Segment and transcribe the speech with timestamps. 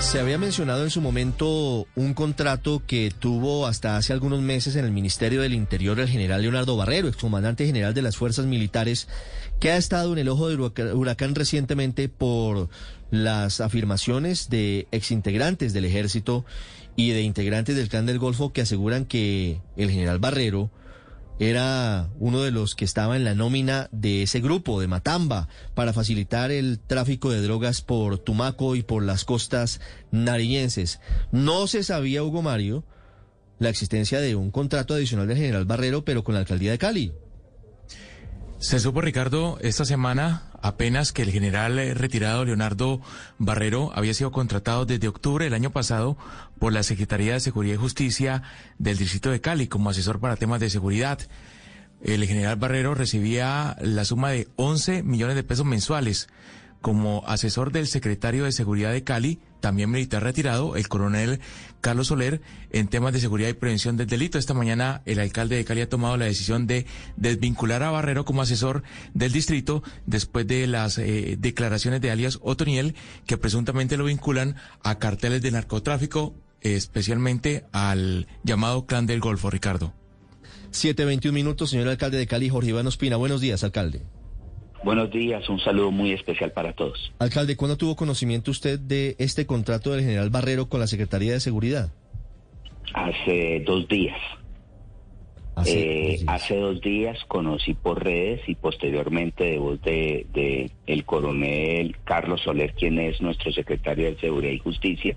[0.00, 4.84] Se había mencionado en su momento un contrato que tuvo hasta hace algunos meses en
[4.84, 9.08] el Ministerio del Interior el general Leonardo Barrero, excomandante general de las fuerzas militares,
[9.60, 12.68] que ha estado en el ojo del huracán recientemente por
[13.10, 16.44] las afirmaciones de exintegrantes del ejército
[16.96, 20.70] y de integrantes del clan del Golfo que aseguran que el general Barrero
[21.38, 25.92] era uno de los que estaba en la nómina de ese grupo de Matamba para
[25.92, 29.80] facilitar el tráfico de drogas por Tumaco y por las costas
[30.10, 31.00] nariñenses.
[31.30, 32.84] No se sabía, Hugo Mario,
[33.58, 37.12] la existencia de un contrato adicional del general Barrero, pero con la alcaldía de Cali.
[38.58, 43.00] Se supo, Ricardo, esta semana apenas que el general eh, retirado Leonardo
[43.38, 46.16] Barrero había sido contratado desde octubre del año pasado
[46.58, 48.42] por la Secretaría de Seguridad y Justicia
[48.78, 51.18] del Distrito de Cali como asesor para temas de seguridad.
[52.02, 56.28] El general Barrero recibía la suma de 11 millones de pesos mensuales
[56.80, 61.40] como asesor del secretario de Seguridad de Cali, también militar retirado, el coronel
[61.80, 64.38] Carlos Soler, en temas de seguridad y prevención del delito.
[64.38, 68.42] Esta mañana el alcalde de Cali ha tomado la decisión de desvincular a Barrero como
[68.42, 68.82] asesor
[69.14, 72.94] del distrito después de las eh, declaraciones de alias Otoniel
[73.26, 79.94] que presuntamente lo vinculan a carteles de narcotráfico, especialmente al llamado Clan del Golfo, Ricardo.
[80.72, 83.16] 7.21 minutos, señor alcalde de Cali, Jorge Iván Ospina.
[83.16, 84.04] Buenos días, alcalde.
[84.84, 87.12] Buenos días, un saludo muy especial para todos.
[87.18, 91.40] Alcalde, ¿cuándo tuvo conocimiento usted de este contrato del general Barrero con la Secretaría de
[91.40, 91.90] Seguridad?
[92.94, 94.18] Hace dos días.
[95.56, 97.18] Hace, eh, dos, días.
[97.26, 103.50] conocí por redes y posteriormente de voz de, el coronel Carlos Soler, quien es nuestro
[103.50, 105.16] secretario de Seguridad y Justicia,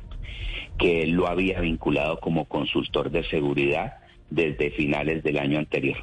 [0.79, 3.97] que él lo había vinculado como consultor de seguridad
[4.31, 5.99] desde finales del año anterior.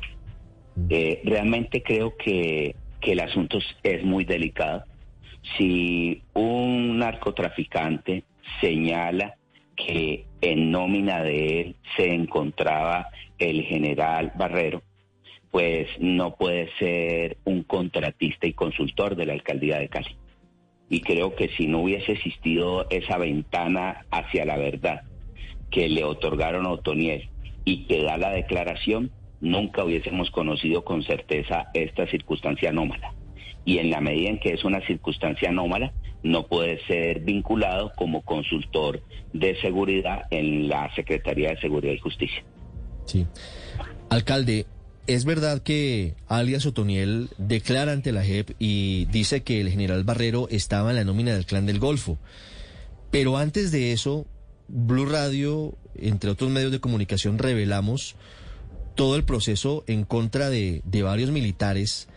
[0.76, 0.86] Mm.
[0.90, 4.84] Eh, realmente creo que que el asunto es muy delicado.
[5.56, 8.24] Si un narcotraficante
[8.60, 9.36] señala
[9.76, 13.08] que en nómina de él se encontraba
[13.38, 14.82] el general Barrero,
[15.50, 20.16] pues no puede ser un contratista y consultor de la alcaldía de Cali.
[20.90, 25.02] Y creo que si no hubiese existido esa ventana hacia la verdad
[25.70, 27.28] que le otorgaron a Otoniel
[27.64, 29.10] y que da la declaración,
[29.40, 33.12] nunca hubiésemos conocido con certeza esta circunstancia anómala.
[33.64, 38.22] Y en la medida en que es una circunstancia anómala, no puede ser vinculado como
[38.22, 42.42] consultor de seguridad en la Secretaría de Seguridad y Justicia.
[43.04, 43.26] Sí.
[44.10, 44.66] Alcalde,
[45.06, 50.48] es verdad que alias Otoniel declara ante la JEP y dice que el general Barrero
[50.50, 52.18] estaba en la nómina del Clan del Golfo.
[53.10, 54.26] Pero antes de eso,
[54.68, 58.16] Blue Radio, entre otros medios de comunicación, revelamos
[58.98, 62.08] todo el proceso en contra de, varios militares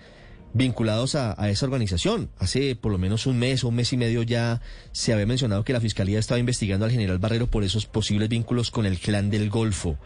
[0.56, 2.32] vinculados a, esa organización.
[2.40, 5.64] Hace por lo menos un mes o un mes y medio ya se había mencionado
[5.64, 9.30] que la Fiscalía estaba investigando al general Barrero por esos posibles vínculos con el clan
[9.30, 10.00] del Golfo.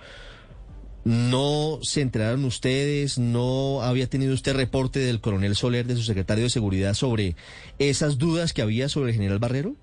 [1.05, 3.19] ¿No se enteraron ustedes?
[3.19, 7.37] ¿No había tenido usted reporte del coronel Soler, de su secretario de Seguridad, sobre
[7.79, 9.77] esas dudas que había sobre el general Barrero?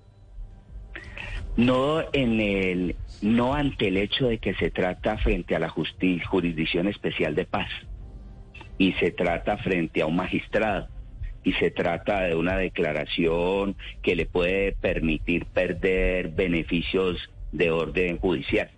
[1.55, 6.87] No en el, no ante el hecho de que se trata frente a la jurisdicción
[6.87, 7.69] especial de paz.
[8.79, 10.87] Y se trata frente a un magistrado.
[11.43, 17.17] Y se trata de una declaración que le puede permitir perder beneficios
[17.51, 18.71] de orden judicial.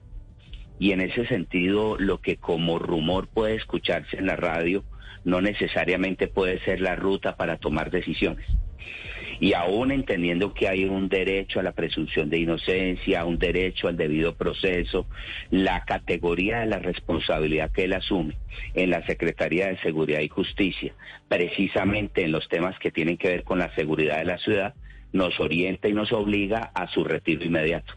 [0.77, 4.83] Y en ese sentido, lo que como rumor puede escucharse en la radio
[5.23, 8.45] no necesariamente puede ser la ruta para tomar decisiones
[9.39, 13.97] y aún entendiendo que hay un derecho a la presunción de inocencia, un derecho al
[13.97, 15.07] debido proceso,
[15.51, 18.37] la categoría de la responsabilidad que él asume
[18.73, 20.93] en la Secretaría de Seguridad y Justicia,
[21.27, 24.73] precisamente en los temas que tienen que ver con la seguridad de la ciudad,
[25.11, 27.93] nos orienta y nos obliga a su retiro inmediato.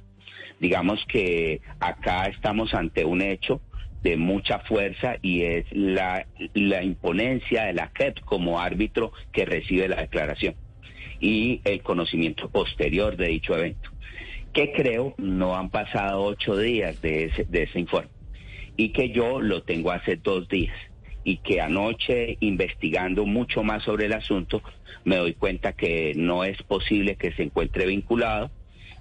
[0.60, 3.60] Digamos que acá estamos ante un hecho
[4.02, 9.88] de mucha fuerza y es la, la imponencia de la CEP como árbitro que recibe
[9.88, 10.54] la declaración
[11.20, 13.90] y el conocimiento posterior de dicho evento.
[14.52, 18.10] Que creo no han pasado ocho días de ese, de ese informe
[18.76, 20.76] y que yo lo tengo hace dos días
[21.24, 24.62] y que anoche investigando mucho más sobre el asunto
[25.04, 28.50] me doy cuenta que no es posible que se encuentre vinculado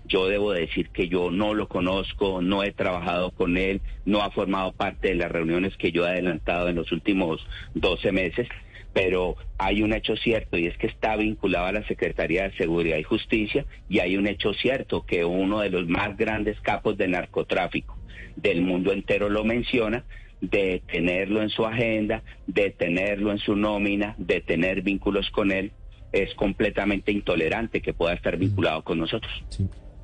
[0.06, 4.32] Yo debo decir que yo no lo conozco, no he trabajado con él, no ha
[4.32, 8.48] formado parte de las reuniones que yo he adelantado en los últimos 12 meses,
[8.94, 12.98] pero hay un hecho cierto y es que está vinculado a la Secretaría de Seguridad
[12.98, 17.08] y Justicia y hay un hecho cierto que uno de los más grandes capos de
[17.08, 17.98] narcotráfico
[18.36, 20.06] del mundo entero lo menciona,
[20.42, 25.72] de tenerlo en su agenda, de tenerlo en su nómina, de tener vínculos con él,
[26.12, 29.32] es completamente intolerante que pueda estar vinculado con nosotros.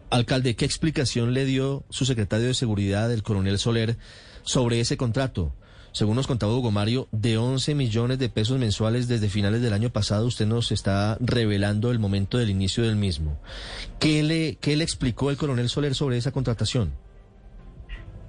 [0.09, 3.97] Alcalde, ¿qué explicación le dio su secretario de Seguridad, el coronel Soler,
[4.44, 5.56] sobre ese contrato?
[5.93, 9.91] Según nos contaba Hugo Mario, de 11 millones de pesos mensuales desde finales del año
[9.91, 13.37] pasado, usted nos está revelando el momento del inicio del mismo.
[13.99, 16.93] ¿Qué le, qué le explicó el coronel Soler sobre esa contratación?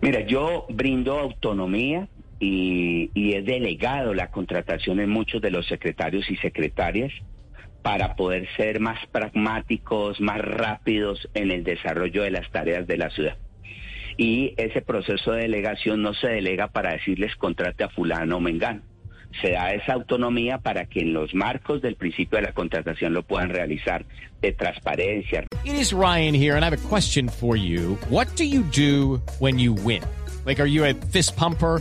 [0.03, 2.07] Mira, yo brindo autonomía
[2.39, 7.13] y, y he delegado la contratación en muchos de los secretarios y secretarias
[7.81, 13.09] para poder ser más pragmáticos, más rápidos en el desarrollo de las tareas de la
[13.09, 13.39] ciudad.
[14.17, 18.83] Y ese proceso de delegación no se delega para decirles contrate a fulano o mengano.
[19.43, 23.25] Se da esa autonomía para que en los marcos del principio de la contratación lo
[23.25, 24.07] puedan realizar
[24.41, 25.45] de transparencia.
[25.65, 27.99] It is Ryan here and I have a question for you.
[28.09, 30.03] What do you do when you win?
[30.47, 31.81] Like are you a fist pumper?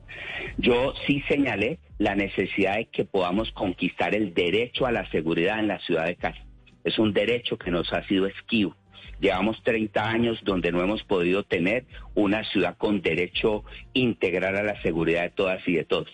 [0.57, 5.67] Yo sí señalé la necesidad de que podamos conquistar el derecho a la seguridad en
[5.67, 6.39] la ciudad de Cali.
[6.83, 8.75] Es un derecho que nos ha sido esquivo.
[9.21, 11.85] Llevamos 30 años donde no hemos podido tener
[12.15, 13.63] una ciudad con derecho
[13.93, 16.09] integral a la seguridad de todas y de todos.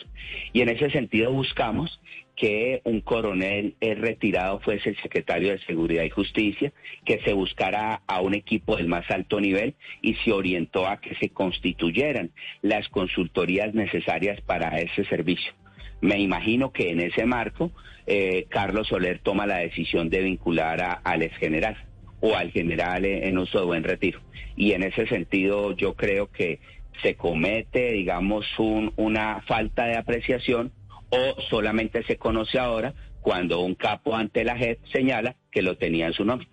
[0.51, 2.01] Y en ese sentido buscamos
[2.35, 6.73] que un coronel retirado fuese el secretario de Seguridad y Justicia,
[7.05, 11.15] que se buscara a un equipo del más alto nivel y se orientó a que
[11.15, 12.31] se constituyeran
[12.61, 15.53] las consultorías necesarias para ese servicio.
[16.01, 17.71] Me imagino que en ese marco
[18.05, 21.86] eh, Carlos Soler toma la decisión de vincular a, al ex general
[22.19, 24.21] o al general en uso de buen retiro.
[24.55, 26.59] Y en ese sentido yo creo que
[27.01, 30.71] se comete, digamos, un, una falta de apreciación
[31.09, 36.07] o solamente se conoce ahora cuando un capo ante la JEP señala que lo tenía
[36.07, 36.47] en su nombre.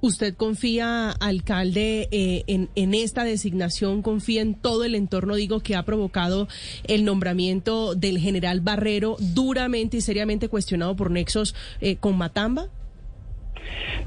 [0.00, 4.02] ¿Usted confía, alcalde, eh, en, en, esta designación?
[4.02, 6.46] ¿Confía en todo el entorno, digo, que ha provocado
[6.86, 12.68] el nombramiento del general Barrero duramente y seriamente cuestionado por nexos eh, con Matamba?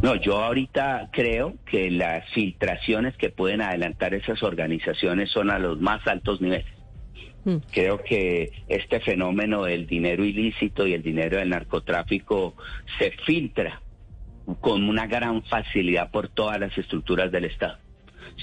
[0.02, 5.80] No, yo ahorita creo que las filtraciones que pueden adelantar esas organizaciones son a los
[5.80, 6.66] más altos niveles.
[7.46, 7.58] Mm.
[7.72, 12.56] Creo que este fenómeno del dinero ilícito y el dinero del narcotráfico
[13.00, 13.82] se filtra
[14.60, 17.78] con una gran facilidad por todas las estructuras del Estado.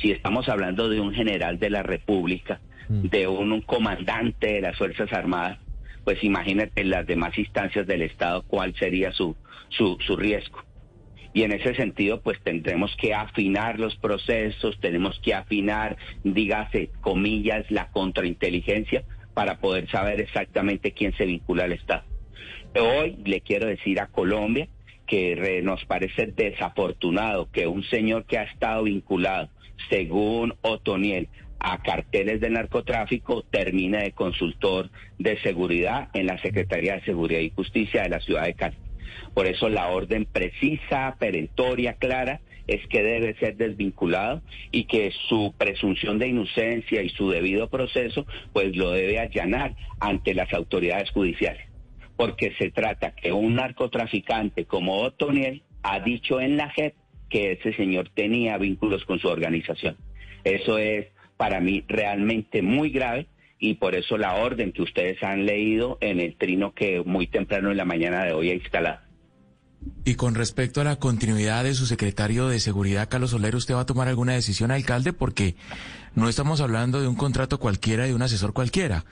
[0.01, 3.09] Si estamos hablando de un general de la República, mm.
[3.09, 5.59] de un, comandante de las Fuerzas Armadas,
[6.05, 9.37] pues imagínate en las demás instancias del Estado cuál sería su,
[9.69, 10.63] su, su riesgo.
[11.35, 17.69] Y en ese sentido, pues tendremos que afinar los procesos, tenemos que afinar, dígase, comillas,
[17.71, 19.03] la contrainteligencia
[19.35, 22.05] para poder saber exactamente quién se vincula al Estado.
[22.81, 24.69] Hoy le quiero decir a Colombia
[25.09, 29.51] que nos parece desafortunado que un señor que ha estado vinculado,
[29.91, 37.05] según Otoniel, a carteles de narcotráfico termine de consultor de seguridad en la Secretaría de
[37.05, 38.77] Seguridad y Justicia de la ciudad de Cali.
[39.35, 45.55] Por eso la orden precisa, perentoria, clara, es que debe ser desvinculado y que su
[45.57, 51.67] presunción de inocencia y su debido proceso, pues lo debe allanar ante las autoridades judiciales.
[52.17, 56.95] Porque se trata que un narcotraficante como Otoniel ha dicho en la JEP
[57.29, 59.97] que ese señor tenía vínculos con su organización.
[60.45, 61.07] Eso es
[61.37, 63.27] para mí realmente muy grave
[63.59, 67.71] y por eso la orden que ustedes han leído en el trino que muy temprano
[67.71, 69.04] en la mañana de hoy ha instalado.
[70.07, 73.81] Y con respecto a la continuidad de su secretario de Seguridad, Carlos Soler, ¿usted va
[73.81, 75.15] a tomar alguna decisión, alcalde?
[75.15, 75.55] Porque
[76.15, 79.07] no estamos hablando de un contrato cualquiera, de un asesor cualquiera.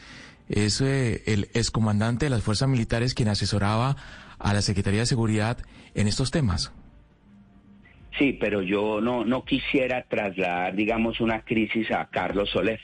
[0.51, 3.97] Es eh, el excomandante de las fuerzas militares quien asesoraba
[4.39, 5.57] a la Secretaría de Seguridad
[5.95, 6.75] en estos temas.
[8.19, 12.81] Sí, pero yo no, no quisiera trasladar, digamos, una crisis a Carlos Soler,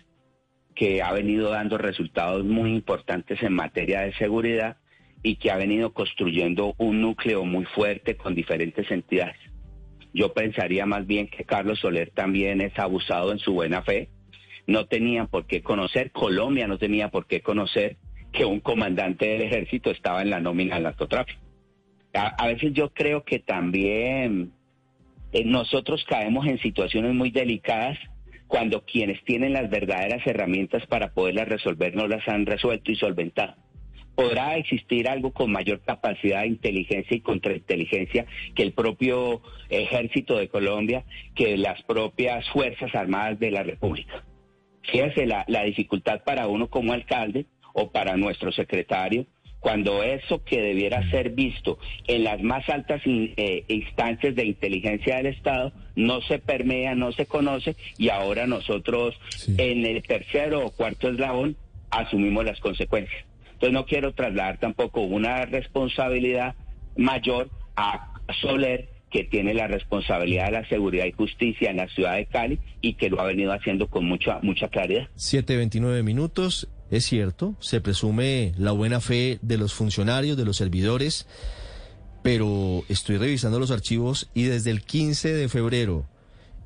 [0.75, 4.79] que ha venido dando resultados muy importantes en materia de seguridad
[5.23, 9.37] y que ha venido construyendo un núcleo muy fuerte con diferentes entidades.
[10.13, 14.09] Yo pensaría más bien que Carlos Soler también es abusado en su buena fe,
[14.67, 17.97] no tenían por qué conocer, Colombia no tenía por qué conocer
[18.33, 21.41] que un comandante del ejército estaba en la nómina del narcotráfico.
[22.15, 24.53] A, a veces yo creo que también
[25.33, 27.99] eh, nosotros caemos en situaciones muy delicadas
[28.47, 33.55] cuando quienes tienen las verdaderas herramientas para poderlas resolver no las han resuelto y solventado.
[34.19, 40.49] Podrá existir algo con mayor capacidad de inteligencia y contrainteligencia que el propio ejército de
[40.49, 41.05] Colombia,
[41.37, 44.25] que las propias Fuerzas Armadas de la República.
[44.91, 49.25] Fíjese la, la dificultad para uno como alcalde o para nuestro secretario
[49.61, 55.27] cuando eso que debiera ser visto en las más altas eh, instancias de inteligencia del
[55.27, 59.55] Estado no se permea, no se conoce y ahora nosotros Sí.
[59.59, 61.57] en el tercero o cuarto eslabón
[61.91, 63.25] asumimos las consecuencias.
[63.59, 66.55] Entonces no quiero trasladar tampoco una responsabilidad
[66.97, 72.15] mayor a Soler que tiene la responsabilidad de la seguridad y justicia en la ciudad
[72.15, 75.09] de Cali y que lo ha venido haciendo con mucha mucha claridad.
[75.17, 81.27] 7.29 minutos, es cierto, se presume la buena fe de los funcionarios, de los servidores,
[82.23, 86.07] pero estoy revisando los archivos y desde el 15 de febrero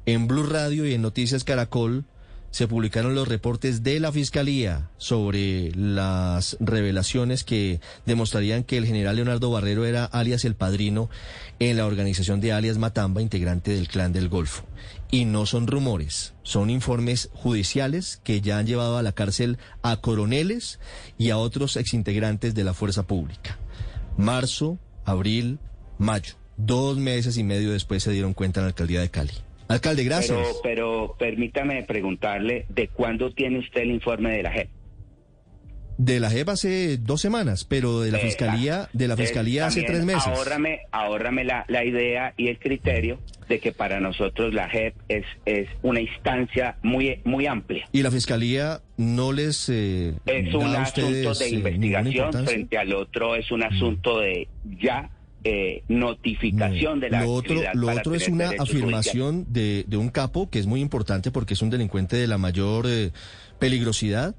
[0.04, 2.04] en Blue Radio y en Noticias Caracol
[2.52, 9.16] se publicaron los reportes de la Fiscalía sobre las revelaciones que demostrarían que el general
[9.16, 11.08] Leonardo Barrero era alias el padrino
[11.58, 14.64] en la organización de alias Matamba, integrante del Clan del Golfo.
[15.10, 19.96] Y no son rumores, son informes judiciales que ya han llevado a la cárcel a
[19.96, 20.78] coroneles
[21.16, 23.58] y a otros exintegrantes de la fuerza pública.
[24.18, 25.58] Marzo, abril,
[25.96, 26.34] mayo.
[26.58, 29.32] Dos meses y medio después se dieron cuenta en la alcaldía de Cali.
[29.68, 30.38] Alcalde, gracias.
[30.38, 34.68] Pero, pero permítame preguntarle, ¿de cuándo tiene usted el informe de la JEP?
[35.98, 39.82] De la JEP hace dos semanas, pero de la fiscalía, de la eh, fiscalía hace
[39.82, 40.26] tres meses.
[40.26, 45.24] Ahórrame, ahórrame la, la idea y el criterio de que para nosotros la JEP es,
[45.44, 47.86] es una instancia muy, muy amplia.
[47.92, 52.30] Y la fiscalía no les eh, Es da un a asunto ustedes de eh, investigación?
[52.30, 52.46] Mm.
[52.46, 54.48] frente al otro es un asunto de
[54.80, 55.10] ya
[55.44, 60.08] eh, notificación de la lo otro, lo para otro es una afirmación de, de un
[60.08, 63.10] capo que es muy importante porque es un delincuente de la mayor eh,
[63.58, 64.34] peligrosidad.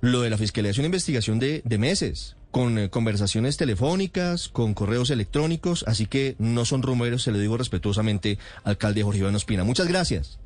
[0.00, 4.72] Lo de la fiscalía es una investigación de, de meses, con eh, conversaciones telefónicas, con
[4.74, 9.64] correos electrónicos, así que no son rumores, se lo digo respetuosamente, alcalde Jorge Iván Ospina.
[9.64, 10.38] Muchas gracias.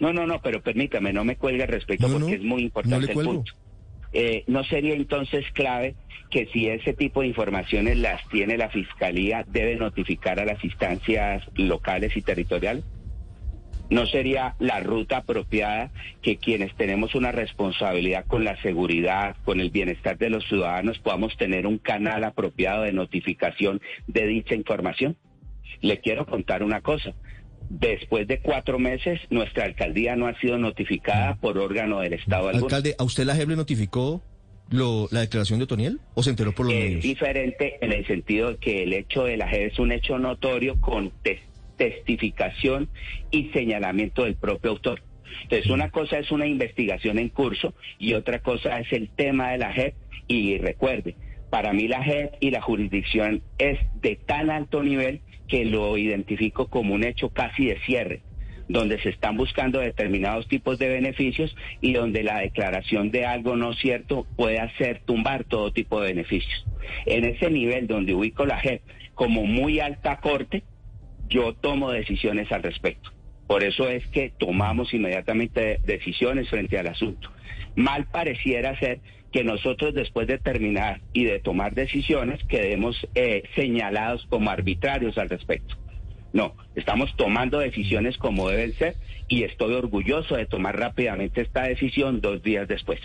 [0.00, 2.62] No, no, no, pero permítame, no me cuelgue al respecto No, porque no, es muy
[2.62, 3.32] no importante le el cuelgo.
[3.34, 3.52] punto.
[4.16, 5.96] Eh, ¿No sería entonces clave
[6.30, 11.42] que si ese tipo de informaciones las tiene la Fiscalía, debe notificar a las instancias
[11.56, 12.84] locales y territoriales?
[13.90, 15.90] ¿No sería la ruta apropiada
[16.22, 21.36] que quienes tenemos una responsabilidad con la seguridad, con el bienestar de los ciudadanos, podamos
[21.36, 25.16] tener un canal apropiado de notificación de dicha información?
[25.80, 27.14] Le quiero contar una cosa.
[27.70, 32.66] Después de cuatro meses, nuestra alcaldía no ha sido notificada por órgano del Estado alguno.
[32.66, 34.22] Alcalde, ¿a usted la JEP le notificó
[34.70, 37.02] lo, la declaración de Otoniel o se enteró por los Es medios?
[37.02, 40.80] diferente en el sentido de que el hecho de la JEP es un hecho notorio
[40.80, 41.40] con tes-
[41.76, 42.88] testificación
[43.30, 45.02] y señalamiento del propio autor.
[45.42, 49.58] Entonces, una cosa es una investigación en curso y otra cosa es el tema de
[49.58, 49.94] la JEP.
[50.28, 51.16] Y recuerde,
[51.50, 56.68] para mí la JEP y la jurisdicción es de tan alto nivel que lo identifico
[56.68, 58.22] como un hecho casi de cierre
[58.68, 63.74] donde se están buscando determinados tipos de beneficios y donde la declaración de algo no
[63.74, 66.66] cierto puede hacer tumbar todo tipo de beneficios.
[67.06, 68.82] En ese nivel donde ubico la JEP
[69.14, 70.64] como muy alta corte,
[71.28, 73.10] yo tomo decisiones al respecto.
[73.46, 77.30] Por eso es que tomamos inmediatamente decisiones frente al asunto.
[77.76, 79.00] Mal pareciera ser
[79.34, 85.28] que nosotros después de terminar y de tomar decisiones quedemos eh, señalados como arbitrarios al
[85.28, 85.74] respecto.
[86.32, 88.94] No, estamos tomando decisiones como deben ser
[89.26, 93.00] y estoy orgulloso de tomar rápidamente esta decisión dos días después.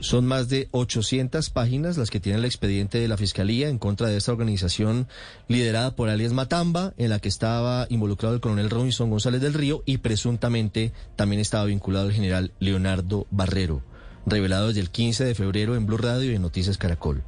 [0.00, 4.06] Son más de 800 páginas las que tiene el expediente de la Fiscalía en contra
[4.08, 5.08] de esta organización
[5.48, 9.82] liderada por alias Matamba, en la que estaba involucrado el coronel Robinson González del Río
[9.84, 13.82] y presuntamente también estaba vinculado el general Leonardo Barrero,
[14.30, 17.22] revelado desde el 15 de febrero en Blue Radio y en Noticias Caracol.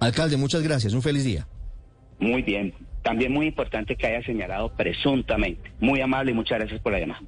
[0.00, 1.46] Alcalde, muchas gracias, un feliz día.
[2.18, 2.72] Muy bien.
[3.02, 5.70] También muy importante que haya señalado presuntamente.
[5.80, 7.20] Muy amable y muchas gracias por la llamada.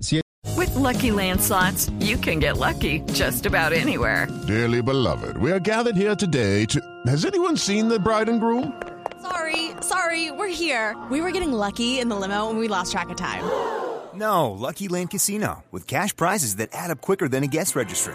[0.56, 4.26] With Lucky Land slots, you can get lucky just about anywhere.
[4.46, 6.80] Dearly beloved, we are gathered here today to.
[7.06, 8.72] Has anyone seen the bride and groom?
[9.22, 10.96] Sorry, sorry, we're here.
[11.10, 13.44] We were getting lucky in the limo and we lost track of time.
[14.14, 18.14] No, Lucky Land Casino, with cash prizes that add up quicker than a guest registry.